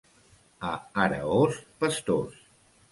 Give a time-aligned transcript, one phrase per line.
[0.71, 0.71] A
[1.03, 2.45] Araós, pastors.